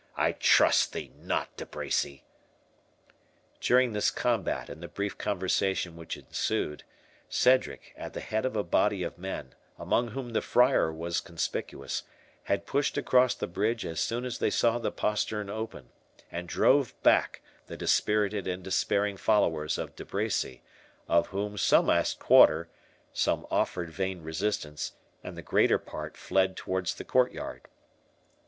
I 0.17 0.31
trust 0.31 0.93
thee 0.93 1.11
not, 1.15 1.55
De 1.57 1.63
Bracy." 1.63 2.23
During 3.59 3.93
this 3.93 4.09
combat 4.09 4.67
and 4.67 4.81
the 4.81 4.87
brief 4.87 5.15
conversation 5.15 5.95
which 5.95 6.17
ensued, 6.17 6.83
Cedric, 7.29 7.93
at 7.95 8.13
the 8.13 8.19
head 8.19 8.43
of 8.43 8.55
a 8.55 8.63
body 8.63 9.03
of 9.03 9.19
men, 9.19 9.53
among 9.77 10.07
whom 10.07 10.31
the 10.31 10.41
Friar 10.41 10.91
was 10.91 11.19
conspicuous, 11.21 12.01
had 12.45 12.65
pushed 12.65 12.97
across 12.97 13.35
the 13.35 13.45
bridge 13.45 13.85
as 13.85 13.99
soon 13.99 14.25
as 14.25 14.39
they 14.39 14.49
saw 14.49 14.79
the 14.79 14.91
postern 14.91 15.51
open, 15.51 15.89
and 16.31 16.49
drove 16.49 16.99
back 17.03 17.43
the 17.67 17.77
dispirited 17.77 18.47
and 18.47 18.63
despairing 18.63 19.17
followers 19.17 19.77
of 19.77 19.95
De 19.95 20.03
Bracy, 20.03 20.63
of 21.07 21.27
whom 21.27 21.59
some 21.59 21.91
asked 21.91 22.17
quarter, 22.17 22.67
some 23.13 23.45
offered 23.51 23.91
vain 23.91 24.23
resistance, 24.23 24.93
and 25.23 25.37
the 25.37 25.43
greater 25.43 25.77
part 25.77 26.17
fled 26.17 26.57
towards 26.57 26.95
the 26.95 27.03
court 27.05 27.31
yard. 27.31 27.67